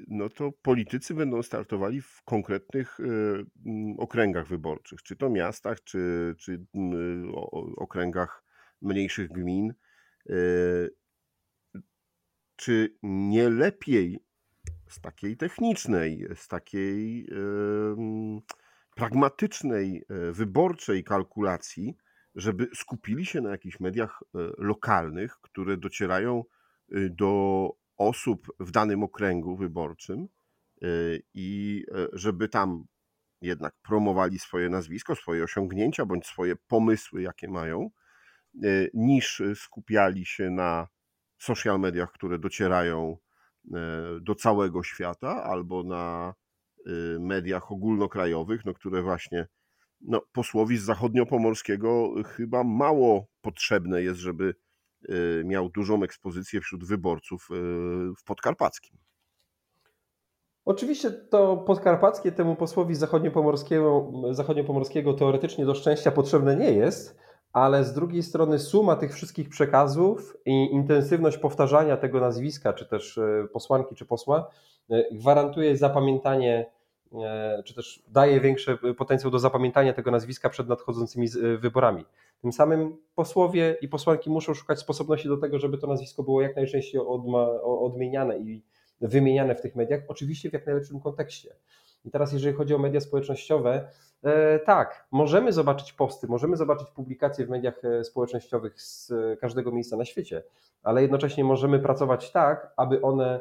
no 0.08 0.28
to 0.28 0.52
politycy 0.52 1.14
będą 1.14 1.42
startowali 1.42 2.00
w 2.02 2.22
konkretnych 2.24 2.98
okręgach 3.98 4.46
wyborczych, 4.46 5.02
czy 5.02 5.16
to 5.16 5.30
miastach, 5.30 5.84
czy, 5.84 6.34
czy 6.38 6.66
okręgach 7.76 8.44
mniejszych 8.82 9.32
gmin. 9.32 9.74
Czy 12.56 12.96
nie 13.02 13.50
lepiej 13.50 14.18
z 14.88 15.00
takiej 15.00 15.36
technicznej, 15.36 16.26
z 16.34 16.48
takiej 16.48 17.28
pragmatycznej, 18.98 20.04
e, 20.08 20.32
wyborczej 20.32 21.04
kalkulacji, 21.04 21.96
żeby 22.34 22.68
skupili 22.74 23.26
się 23.26 23.40
na 23.40 23.50
jakichś 23.50 23.80
mediach 23.80 24.22
e, 24.22 24.38
lokalnych, 24.58 25.38
które 25.42 25.76
docierają 25.76 26.44
e, 26.92 27.08
do 27.08 27.70
osób 27.98 28.46
w 28.60 28.70
danym 28.70 29.02
okręgu 29.02 29.56
wyborczym 29.56 30.28
i 31.34 31.84
żeby 32.12 32.48
tam 32.48 32.84
jednak 33.40 33.74
promowali 33.82 34.38
swoje 34.38 34.68
nazwisko, 34.68 35.14
swoje 35.14 35.44
osiągnięcia 35.44 36.06
bądź 36.06 36.26
swoje 36.26 36.56
pomysły, 36.56 37.22
jakie 37.22 37.48
mają, 37.48 37.90
niż 38.94 39.42
skupiali 39.54 40.26
się 40.26 40.50
na 40.50 40.88
social 41.38 41.80
mediach, 41.80 42.12
które 42.12 42.38
docierają 42.38 43.16
do 44.20 44.34
całego 44.34 44.82
świata 44.82 45.44
albo 45.44 45.82
na 45.82 46.34
Y, 46.88 47.18
mediach 47.20 47.72
ogólnokrajowych, 47.72 48.64
no, 48.64 48.74
które 48.74 49.02
właśnie 49.02 49.46
no, 50.00 50.22
posłowi 50.32 50.78
z 50.78 50.82
zachodniopomorskiego 50.82 52.14
chyba 52.26 52.64
mało 52.64 53.26
potrzebne 53.40 54.02
jest, 54.02 54.20
żeby 54.20 54.44
y, 54.44 54.54
miał 55.44 55.68
dużą 55.68 56.02
ekspozycję 56.02 56.60
wśród 56.60 56.84
wyborców 56.84 57.48
y, 57.50 57.54
w 58.18 58.24
podkarpackim. 58.24 58.96
Oczywiście 60.64 61.10
to 61.10 61.56
podkarpackie 61.56 62.32
temu 62.32 62.56
posłowi 62.56 62.94
zachodniopomorskiego, 62.94 64.12
zachodniopomorskiego 64.30 65.14
teoretycznie 65.14 65.66
do 65.66 65.74
szczęścia 65.74 66.10
potrzebne 66.10 66.56
nie 66.56 66.72
jest, 66.72 67.18
ale 67.52 67.84
z 67.84 67.92
drugiej 67.92 68.22
strony 68.22 68.58
suma 68.58 68.96
tych 68.96 69.14
wszystkich 69.14 69.48
przekazów 69.48 70.36
i 70.46 70.52
intensywność 70.72 71.38
powtarzania 71.38 71.96
tego 71.96 72.20
nazwiska, 72.20 72.72
czy 72.72 72.86
też 72.86 73.20
posłanki, 73.52 73.94
czy 73.94 74.06
posła, 74.06 74.50
gwarantuje 75.12 75.76
zapamiętanie 75.76 76.77
czy 77.64 77.74
też 77.74 78.02
daje 78.08 78.40
większy 78.40 78.78
potencjał 78.96 79.30
do 79.30 79.38
zapamiętania 79.38 79.92
tego 79.92 80.10
nazwiska 80.10 80.48
przed 80.48 80.68
nadchodzącymi 80.68 81.26
e, 81.26 81.58
wyborami. 81.58 82.04
Tym 82.42 82.52
samym 82.52 82.96
posłowie 83.14 83.76
i 83.80 83.88
posłanki 83.88 84.30
muszą 84.30 84.54
szukać 84.54 84.78
sposobności 84.78 85.28
do 85.28 85.36
tego, 85.36 85.58
żeby 85.58 85.78
to 85.78 85.86
nazwisko 85.86 86.22
było 86.22 86.42
jak 86.42 86.56
najczęściej 86.56 87.00
odmieniane 87.62 88.38
i 88.38 88.62
wymieniane 89.00 89.54
w 89.54 89.60
tych 89.60 89.76
mediach, 89.76 90.00
oczywiście 90.08 90.50
w 90.50 90.52
jak 90.52 90.66
najlepszym 90.66 91.00
kontekście. 91.00 91.54
I 92.04 92.10
teraz, 92.10 92.32
jeżeli 92.32 92.56
chodzi 92.56 92.74
o 92.74 92.78
media 92.78 93.00
społecznościowe, 93.00 93.88
e, 94.22 94.58
tak, 94.58 95.06
możemy 95.10 95.52
zobaczyć 95.52 95.92
posty, 95.92 96.26
możemy 96.26 96.56
zobaczyć 96.56 96.90
publikacje 96.90 97.46
w 97.46 97.50
mediach 97.50 97.82
społecznościowych 98.02 98.82
z 98.82 99.12
każdego 99.40 99.72
miejsca 99.72 99.96
na 99.96 100.04
świecie, 100.04 100.42
ale 100.82 101.02
jednocześnie 101.02 101.44
możemy 101.44 101.78
pracować 101.78 102.30
tak, 102.32 102.72
aby 102.76 103.02
one 103.02 103.40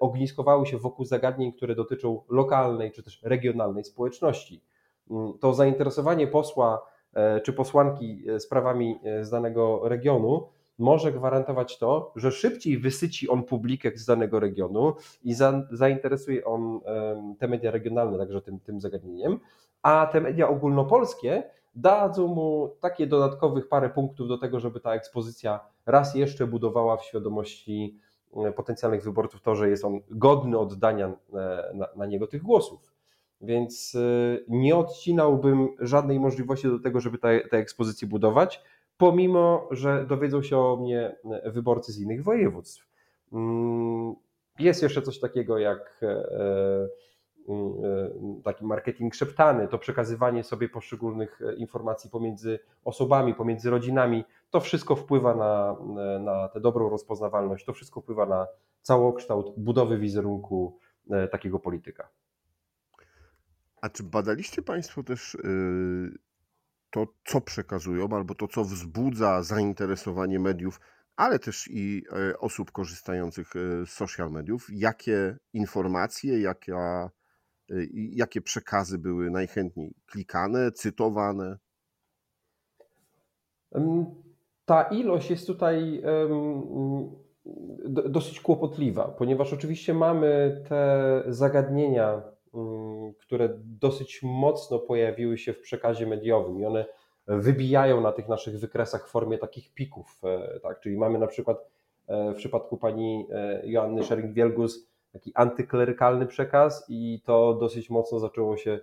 ogniskowały 0.00 0.66
się 0.66 0.78
wokół 0.78 1.04
zagadnień, 1.04 1.52
które 1.52 1.74
dotyczą 1.74 2.22
lokalnej 2.28 2.92
czy 2.92 3.02
też 3.02 3.22
regionalnej 3.22 3.84
społeczności. 3.84 4.62
Mm, 5.10 5.32
to 5.40 5.54
zainteresowanie 5.54 6.26
posła 6.26 6.86
e, 7.14 7.40
czy 7.40 7.52
posłanki 7.52 8.24
e, 8.28 8.40
sprawami 8.40 8.98
z 9.22 9.30
danego 9.30 9.88
regionu 9.88 10.48
może 10.78 11.12
gwarantować 11.12 11.78
to, 11.78 12.12
że 12.16 12.32
szybciej 12.32 12.78
wysyci 12.78 13.28
on 13.28 13.42
publikę 13.42 13.90
z 13.94 14.06
danego 14.06 14.40
regionu 14.40 14.94
i 15.24 15.34
za, 15.34 15.62
zainteresuje 15.70 16.44
on 16.44 16.80
te 17.38 17.48
media 17.48 17.70
regionalne 17.70 18.18
także 18.18 18.42
tym, 18.42 18.60
tym 18.60 18.80
zagadnieniem, 18.80 19.40
a 19.82 20.08
te 20.12 20.20
media 20.20 20.48
ogólnopolskie 20.48 21.42
dadzą 21.74 22.26
mu 22.26 22.76
takie 22.80 23.06
dodatkowych 23.06 23.68
parę 23.68 23.90
punktów 23.90 24.28
do 24.28 24.38
tego, 24.38 24.60
żeby 24.60 24.80
ta 24.80 24.94
ekspozycja 24.94 25.60
raz 25.86 26.14
jeszcze 26.14 26.46
budowała 26.46 26.96
w 26.96 27.04
świadomości 27.04 27.98
E, 28.02 28.11
potencjalnych 28.56 29.04
wyborców 29.04 29.42
to, 29.42 29.54
że 29.54 29.70
jest 29.70 29.84
on 29.84 30.00
godny 30.10 30.58
oddania 30.58 31.06
e, 31.06 31.70
na, 31.74 31.88
na 31.96 32.06
niego 32.06 32.26
tych 32.26 32.42
głosów. 32.42 32.80
Więc 33.40 33.94
e, 33.94 34.38
nie 34.48 34.76
odcinałbym 34.76 35.68
żadnej 35.80 36.20
możliwości 36.20 36.68
do 36.68 36.78
tego, 36.78 37.00
żeby 37.00 37.18
te, 37.18 37.40
te 37.40 38.06
budować, 38.06 38.62
pomimo, 38.96 39.68
że 39.70 40.06
dowiedzą 40.06 40.42
się 40.42 40.58
o 40.58 40.76
mnie 40.76 41.16
wyborcy 41.44 41.92
z 41.92 42.00
innych 42.00 42.22
województw. 42.22 42.86
Mm, 43.32 44.14
jest 44.58 44.82
jeszcze 44.82 45.02
coś 45.02 45.20
takiego 45.20 45.58
jak 45.58 46.00
taki 48.44 48.64
marketing 48.64 49.14
szeptany, 49.14 49.68
to 49.68 49.78
przekazywanie 49.78 50.44
sobie 50.44 50.68
poszczególnych 50.68 51.40
informacji 51.56 52.10
pomiędzy 52.10 52.58
osobami, 52.84 53.34
pomiędzy 53.34 53.70
rodzinami, 53.70 54.24
to 54.50 54.60
wszystko 54.60 54.96
wpływa 54.96 55.34
na, 55.34 55.76
na 56.18 56.48
tę 56.48 56.60
dobrą 56.60 56.88
rozpoznawalność, 56.88 57.64
to 57.64 57.72
wszystko 57.72 58.00
wpływa 58.00 58.26
na 58.26 58.46
całokształt 58.82 59.54
budowy 59.56 59.98
wizerunku 59.98 60.78
e, 61.10 61.28
takiego 61.28 61.58
polityka. 61.58 62.08
A 63.80 63.88
czy 63.88 64.02
badaliście 64.02 64.62
Państwo 64.62 65.02
też 65.02 65.36
to, 66.90 67.06
co 67.24 67.40
przekazują, 67.40 68.08
albo 68.10 68.34
to, 68.34 68.48
co 68.48 68.64
wzbudza 68.64 69.42
zainteresowanie 69.42 70.40
mediów, 70.40 70.80
ale 71.16 71.38
też 71.38 71.68
i 71.70 72.04
e, 72.30 72.38
osób 72.38 72.72
korzystających 72.72 73.56
e, 73.56 73.86
z 73.86 73.90
social 73.90 74.30
mediów? 74.30 74.66
Jakie 74.72 75.36
informacje, 75.52 76.40
jaka, 76.40 77.10
jakie 77.94 78.40
przekazy 78.40 78.98
były 78.98 79.30
najchętniej 79.30 79.94
klikane, 80.06 80.72
cytowane? 80.72 81.58
ta 84.64 84.82
ilość 84.82 85.30
jest 85.30 85.46
tutaj 85.46 86.02
dosyć 88.08 88.40
kłopotliwa, 88.40 89.08
ponieważ 89.08 89.52
oczywiście 89.52 89.94
mamy 89.94 90.62
te 90.68 91.22
zagadnienia 91.28 92.22
mm, 92.54 92.92
które 93.14 93.48
dosyć 93.64 94.20
mocno 94.22 94.78
pojawiły 94.78 95.38
się 95.38 95.52
w 95.52 95.60
przekazie 95.60 96.06
mediowym 96.06 96.60
i 96.60 96.64
one 96.64 96.84
wybijają 97.26 98.00
na 98.00 98.12
tych 98.12 98.28
naszych 98.28 98.58
wykresach 98.58 99.08
w 99.08 99.10
formie 99.10 99.38
takich 99.38 99.74
pików. 99.74 100.20
Tak? 100.62 100.80
Czyli 100.80 100.96
mamy 100.96 101.18
na 101.18 101.26
przykład 101.26 101.58
w 102.08 102.34
przypadku 102.34 102.76
pani 102.76 103.26
Joanny 103.64 104.02
Schering-Wielgus 104.02 104.70
taki 105.12 105.32
antyklerykalny 105.34 106.26
przekaz 106.26 106.86
i 106.88 107.22
to 107.24 107.54
dosyć 107.54 107.90
mocno 107.90 108.18
zaczęło 108.18 108.56
się 108.56 108.80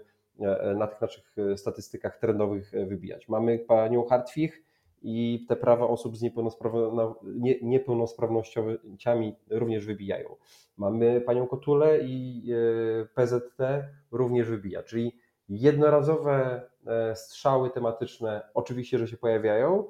na 0.75 0.87
tych 0.87 1.01
naszych 1.01 1.35
statystykach 1.55 2.19
trendowych 2.19 2.71
wybijać. 2.87 3.29
Mamy 3.29 3.59
panią 3.59 4.05
Hartwig, 4.05 4.63
i 5.01 5.45
te 5.49 5.55
prawa 5.55 5.87
osób 5.87 6.17
z 6.17 6.21
niepełnosprawnościami 7.61 9.35
również 9.49 9.85
wybijają. 9.85 10.35
Mamy 10.77 11.21
panią 11.21 11.47
Kotulę 11.47 11.99
i 11.99 12.43
e, 12.51 13.05
PZT 13.05 13.57
również 14.11 14.49
wybija, 14.49 14.83
czyli 14.83 15.17
jednorazowe 15.49 16.61
e, 16.85 17.15
strzały 17.15 17.69
tematyczne 17.69 18.41
oczywiście, 18.53 18.97
że 18.97 19.07
się 19.07 19.17
pojawiają, 19.17 19.85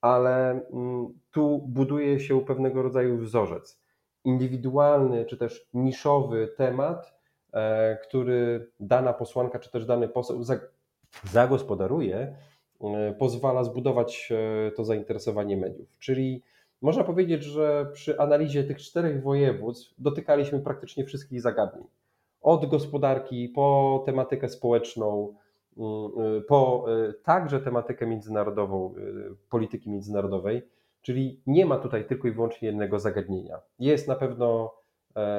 ale 0.00 0.50
mm, 0.50 1.18
tu 1.30 1.58
buduje 1.68 2.20
się 2.20 2.44
pewnego 2.44 2.82
rodzaju 2.82 3.18
wzorzec. 3.18 3.83
Indywidualny 4.24 5.24
czy 5.24 5.36
też 5.36 5.68
niszowy 5.74 6.48
temat, 6.56 7.14
e, 7.52 7.96
który 7.96 8.70
dana 8.80 9.12
posłanka 9.12 9.58
czy 9.58 9.70
też 9.70 9.86
dany 9.86 10.08
poseł 10.08 10.42
zagospodaruje, 11.24 12.36
E, 12.80 13.12
pozwala 13.12 13.64
zbudować 13.64 14.32
e, 14.32 14.70
to 14.70 14.84
zainteresowanie 14.84 15.56
mediów. 15.56 15.88
Czyli 15.98 16.42
można 16.82 17.04
powiedzieć, 17.04 17.42
że 17.42 17.86
przy 17.92 18.20
analizie 18.20 18.64
tych 18.64 18.78
czterech 18.78 19.22
województw 19.22 19.94
dotykaliśmy 19.98 20.60
praktycznie 20.60 21.04
wszystkich 21.04 21.40
zagadnień. 21.40 21.84
Od 22.42 22.66
gospodarki 22.66 23.48
po 23.48 24.02
tematykę 24.06 24.48
społeczną, 24.48 25.34
mm, 25.76 26.10
e, 26.38 26.40
po 26.40 26.86
także 27.22 27.60
tematykę 27.60 28.06
międzynarodową, 28.06 28.94
polityki 29.50 29.90
międzynarodowej, 29.90 30.62
czyli 31.04 31.42
nie 31.46 31.66
ma 31.66 31.78
tutaj 31.78 32.06
tylko 32.06 32.28
i 32.28 32.32
wyłącznie 32.32 32.68
jednego 32.68 32.98
zagadnienia. 32.98 33.60
Jest 33.78 34.08
na 34.08 34.14
pewno 34.14 34.74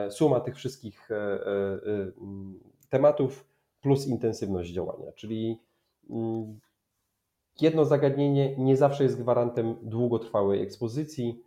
suma 0.09 0.39
tych 0.39 0.55
wszystkich 0.55 1.09
mm, 1.11 2.59
tematów 2.89 3.45
plus 3.81 4.07
intensywność 4.07 4.71
działania, 4.71 5.11
czyli 5.11 5.61
mm, 6.09 6.59
jedno 7.61 7.85
zagadnienie 7.85 8.57
nie 8.57 8.77
zawsze 8.77 9.03
jest 9.03 9.21
gwarantem 9.21 9.75
długotrwałej 9.81 10.61
ekspozycji 10.61 11.43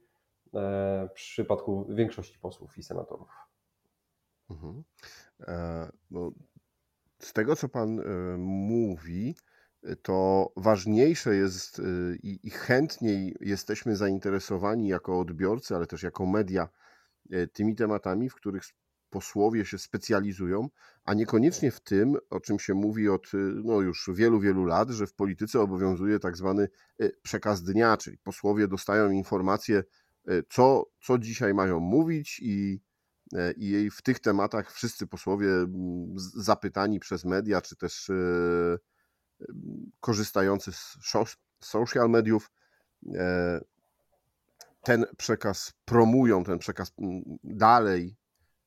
e, 0.55 1.09
w 1.11 1.13
przypadku 1.13 1.87
większości 1.89 2.39
posłów 2.39 2.79
i 2.79 2.83
senatorów. 2.83 3.29
Mhm. 4.51 4.85
E, 5.41 5.89
no, 6.11 6.31
z 7.19 7.33
tego, 7.33 7.57
co 7.57 7.69
Pan 7.69 8.01
e, 8.01 8.05
mówi, 8.39 9.35
to 10.03 10.49
ważniejsze 10.57 11.37
jest 11.37 11.83
i, 12.23 12.41
i 12.43 12.51
chętniej 12.51 13.37
jesteśmy 13.41 13.97
zainteresowani 13.97 14.89
jako 14.89 15.21
odbiorcy, 15.21 15.77
ale 15.77 15.87
też 15.87 16.03
jako 16.03 16.27
media 16.27 16.69
tymi 17.53 17.77
tematami, 17.77 18.31
w 18.31 18.35
których 18.35 18.63
posłowie 19.11 19.65
się 19.65 19.79
specjalizują, 19.79 20.69
a 21.05 21.15
niekoniecznie 21.15 21.71
w 21.71 21.81
tym, 21.81 22.17
o 22.31 22.41
czym 22.41 22.59
się 22.59 22.75
mówi 22.75 23.09
od 23.09 23.31
no, 23.65 23.81
już 23.81 24.11
wielu, 24.15 24.41
wielu 24.41 24.65
lat, 24.65 24.91
że 24.91 25.07
w 25.07 25.15
polityce 25.15 25.61
obowiązuje 25.61 26.19
tak 26.19 26.37
zwany 26.37 26.69
y, 27.03 27.13
przekaz 27.23 27.63
dnia, 27.63 27.97
czyli 27.97 28.19
posłowie 28.19 28.69
dostają 28.69 29.11
informacje, 29.11 29.85
y, 30.31 30.45
co, 30.51 30.85
co 31.01 31.19
dzisiaj 31.19 31.55
mają 31.55 31.81
mówić 31.81 32.41
i, 32.43 32.81
y, 33.35 33.55
i 33.57 33.91
w 33.91 34.03
tych 34.03 34.21
tematach 34.21 34.73
wszyscy 34.73 35.07
posłowie 35.07 35.49
zapytani 36.17 37.01
przez 37.01 37.25
media, 37.25 37.61
czy 37.61 37.77
też 37.77 38.11
korzystający 40.01 40.73
z 40.73 40.99
social 41.61 42.11
mediów, 42.11 42.51
ten 44.83 45.07
przekaz 45.17 45.73
promują, 45.85 46.45
ten 46.45 46.59
przekaz 46.59 46.93
dalej 47.45 48.17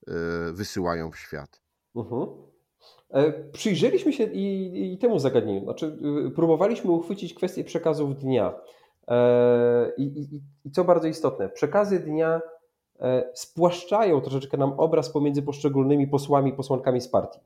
E, 0.07 0.51
wysyłają 0.53 1.11
w 1.11 1.17
świat. 1.17 1.61
Uh-huh. 1.95 2.27
Przyjrzeliśmy 3.51 4.13
się 4.13 4.23
i, 4.23 4.93
i, 4.93 4.97
temu 4.97 5.19
zagadnieniu. 5.19 5.63
Znaczy, 5.63 5.97
y, 6.27 6.31
próbowaliśmy 6.31 6.91
uchwycić 6.91 7.33
kwestię 7.33 7.63
przekazów 7.63 8.19
dnia. 8.19 8.53
E, 9.07 9.91
I, 9.97 10.03
i, 10.03 10.41
I, 10.65 10.71
co 10.71 10.83
bardzo 10.83 11.07
istotne, 11.07 11.49
przekazy 11.49 11.99
dnia 11.99 12.41
spłaszczają 13.33 14.21
troszeczkę 14.21 14.57
nam 14.57 14.73
obraz 14.77 15.09
pomiędzy 15.09 15.41
poszczególnymi 15.41 16.07
posłami 16.07 16.53
posłankami 16.53 17.01
z 17.01 17.07
partii. 17.07 17.39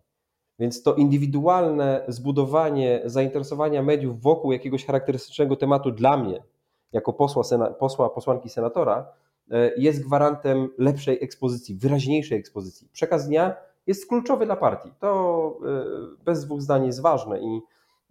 Więc 0.59 0.83
to 0.83 0.95
indywidualne 0.95 2.05
zbudowanie 2.07 3.01
zainteresowania 3.05 3.83
mediów 3.83 4.21
wokół 4.21 4.51
jakiegoś 4.51 4.85
charakterystycznego 4.85 5.55
tematu 5.55 5.91
dla 5.91 6.17
mnie, 6.17 6.43
jako 6.91 7.13
posła, 7.13 7.43
sena, 7.43 7.69
posła 7.69 8.09
posłanki 8.09 8.49
senatora, 8.49 9.07
E, 9.51 9.71
jest 9.77 10.03
gwarantem 10.03 10.69
lepszej 10.77 11.23
ekspozycji, 11.23 11.75
wyraźniejszej 11.75 12.37
ekspozycji. 12.37 12.89
Przekaz 12.93 13.27
dnia 13.27 13.55
jest 13.87 14.09
kluczowy 14.09 14.45
dla 14.45 14.55
partii. 14.55 14.91
To 14.99 15.59
e, 15.65 16.23
bez 16.23 16.45
dwóch 16.45 16.61
zdań 16.61 16.85
jest 16.85 17.01
ważne 17.01 17.41
i 17.41 17.61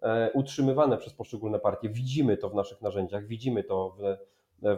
e, 0.02 0.30
utrzymywane 0.34 0.96
przez 0.96 1.14
poszczególne 1.14 1.58
partie. 1.58 1.88
Widzimy 1.88 2.36
to 2.36 2.48
w 2.48 2.54
naszych 2.54 2.82
narzędziach, 2.82 3.26
widzimy 3.26 3.64
to 3.64 3.96
w, 3.98 4.16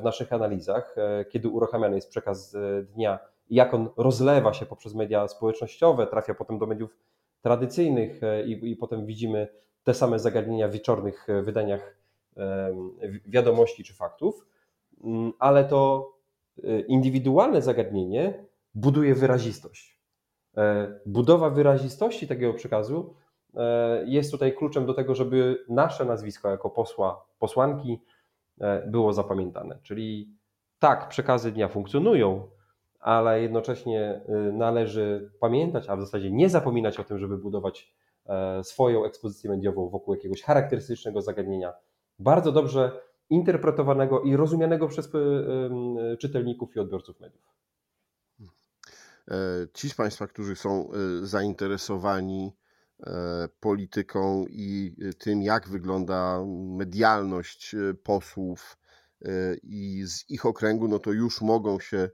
w 0.01 0.03
naszych 0.03 0.33
analizach, 0.33 0.97
kiedy 1.31 1.49
uruchamiany 1.49 1.95
jest 1.97 2.11
przekaz 2.11 2.57
dnia 2.95 3.19
jak 3.51 3.75
on 3.75 3.89
rozlewa 3.97 4.53
się 4.53 4.67
poprzez 4.67 4.95
media 4.95 5.29
społecznościowe, 5.29 6.07
trafia 6.07 6.35
potem 6.35 6.59
do 6.59 6.67
mediów 6.67 6.97
tradycyjnych 7.43 8.21
i, 8.47 8.71
i 8.71 8.77
potem 8.77 9.07
widzimy 9.07 9.49
te 9.85 9.95
same 9.95 10.19
zagadnienia 10.19 10.69
w 10.69 10.73
wieczornych 10.73 11.27
wydaniach 11.43 11.97
wiadomości 13.27 13.85
czy 13.85 13.95
faktów, 13.95 14.47
mm, 15.05 15.33
ale 15.39 15.65
to 15.65 16.13
Y, 16.65 16.85
indywidualne 16.89 17.63
zagadnienie 17.63 18.45
buduje 18.75 19.15
wyrazistość. 19.15 20.01
E, 20.57 20.95
budowa 21.07 21.51
wyrazistości 21.51 22.29
takiego 22.29 22.55
przekazu 22.55 23.15
e, 23.55 24.05
jest 24.07 24.31
tutaj 24.31 24.55
kluczem 24.55 24.87
do 24.87 24.95
tego, 24.95 25.15
żeby 25.15 25.65
nasze 25.69 26.05
nazwisko 26.05 26.51
jako 26.51 26.71
posła, 26.71 27.27
posłanki 27.39 28.01
e, 28.61 28.87
było 28.87 29.13
zapamiętane. 29.13 29.79
Czyli 29.83 30.37
tak, 30.79 31.09
przekazy 31.09 31.53
dnia 31.53 31.69
funkcjonują, 31.69 32.49
ale 33.01 33.43
jednocześnie 33.43 34.21
y, 34.29 34.53
należy 34.53 35.31
pamiętać, 35.41 35.89
a 35.89 35.97
w 35.97 36.01
zasadzie 36.01 36.31
nie 36.31 36.49
zapominać 36.49 37.01
o 37.01 37.05
tym, 37.05 37.19
żeby 37.19 37.39
budować 37.39 37.97
swoją 38.63 39.05
ekspozycję 39.05 39.51
mediową 39.51 39.89
wokół 39.89 40.15
jakiegoś 40.15 40.43
charakterystycznego 40.43 41.23
zagadnienia. 41.23 41.73
Bardzo 42.19 42.53
dobrze 42.53 43.01
interpretowanego 43.31 44.21
i 44.21 44.37
rozumianego 44.37 44.89
przez 44.89 45.15
e, 45.15 45.19
e, 45.19 46.17
czytelników 46.17 46.77
i 46.77 46.81
odbiorców 46.81 47.21
mediów. 47.21 47.43
E, 49.29 49.35
ci 49.75 49.91
z 49.91 49.95
Państwa, 49.95 50.27
którzy 50.27 50.57
są 50.57 50.91
zainteresowani 51.23 52.53
polityką 53.61 54.45
i 54.49 54.97
tym, 55.19 55.43
jak 55.43 55.69
wygląda 55.69 56.45
medialność 56.77 57.77
posłów 58.03 58.79
i 59.63 60.03
z 60.07 60.31
ich 60.31 60.47
okręgu, 60.47 60.89
no 60.89 60.99
to 60.99 61.13
już 61.13 61.43
mogą 61.43 61.81
się 61.81 62.11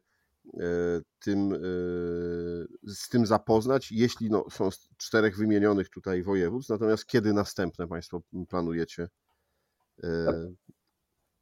tym, 1.18 1.54
z 2.86 3.08
tym 3.08 3.26
zapoznać, 3.26 3.92
jeśli 3.92 4.30
no, 4.30 4.44
są 4.50 4.70
z 4.70 4.88
czterech 4.96 5.36
wymienionych 5.36 5.88
tutaj 5.88 6.22
województw. 6.22 6.70
Natomiast 6.70 7.06
kiedy 7.06 7.32
następne 7.32 7.88
Państwo 7.88 8.22
planujecie 8.48 9.08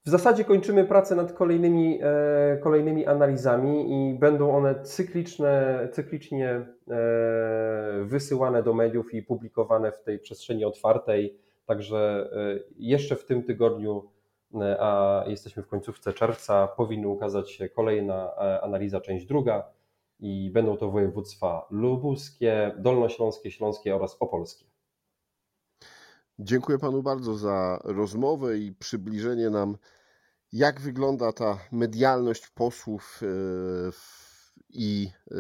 w 0.07 0.11
zasadzie 0.11 0.45
kończymy 0.45 0.85
pracę 0.85 1.17
nad 1.17 1.33
kolejnymi, 1.33 1.99
e, 2.03 2.59
kolejnymi 2.63 3.07
analizami 3.07 3.93
i 3.93 4.19
będą 4.19 4.57
one 4.57 4.83
cykliczne, 4.83 5.89
cyklicznie 5.93 6.49
e, 6.51 6.67
wysyłane 8.05 8.63
do 8.63 8.75
mediów 8.75 9.15
i 9.15 9.23
publikowane 9.23 9.93
w 9.93 10.03
tej 10.03 10.19
przestrzeni 10.19 10.65
otwartej. 10.65 11.39
Także 11.67 12.31
e, 12.33 12.61
jeszcze 12.79 13.17
w 13.17 13.25
tym 13.25 13.43
tygodniu, 13.43 14.11
a 14.81 15.25
jesteśmy 15.27 15.63
w 15.63 15.69
końcówce 15.69 16.13
czerwca, 16.13 16.69
powinny 16.69 17.09
ukazać 17.09 17.51
się 17.51 17.69
kolejna 17.69 18.37
analiza, 18.63 19.01
część 19.01 19.27
druga 19.27 19.73
i 20.21 20.51
będą 20.51 20.77
to 20.77 20.91
województwa 20.91 21.67
lubuskie, 21.71 22.75
dolnośląskie, 22.79 23.51
śląskie 23.51 23.97
oraz 23.97 24.17
opolskie. 24.21 24.65
Dziękuję 26.39 26.79
panu 26.79 27.03
bardzo 27.03 27.35
za 27.35 27.81
rozmowę 27.85 28.59
i 28.59 28.73
przybliżenie 28.73 29.51
nam, 29.51 29.77
jak 30.53 30.81
wygląda 30.81 31.33
ta 31.33 31.59
medialność 31.73 32.49
posłów 32.49 33.21
e, 33.23 33.27
i 34.69 35.11
e, 35.31 35.35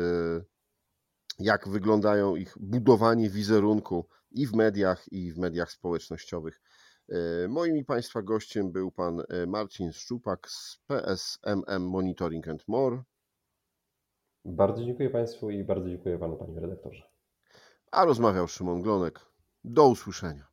jak 1.39 1.69
wyglądają 1.69 2.37
ich 2.37 2.55
budowanie 2.61 3.31
wizerunku 3.31 4.07
i 4.31 4.47
w 4.47 4.55
mediach, 4.55 5.13
i 5.13 5.33
w 5.33 5.39
mediach 5.39 5.73
społecznościowych. 5.73 6.61
E, 7.11 7.49
moim 7.49 7.77
i 7.77 7.85
Państwa 7.85 8.23
gościem 8.23 8.73
był 8.73 8.91
pan 8.91 9.23
Marcin 9.47 9.93
Szczupak 9.93 10.51
z 10.51 10.81
PSMM 10.87 11.83
Monitoring 11.83 12.49
and 12.49 12.69
More. 12.69 13.03
Bardzo 14.45 14.85
dziękuję 14.85 15.11
Państwu 15.11 15.51
i 15.51 15.65
bardzo 15.65 15.89
dziękuję 15.89 16.19
Panu, 16.19 16.37
Panie 16.37 16.61
redaktorze. 16.61 17.03
A 17.93 18.05
rozmawiał 18.05 18.49
Szymon 18.49 18.83
Glonek. 18.83 19.21
Do 19.65 19.89
usłyszenia. 19.89 20.51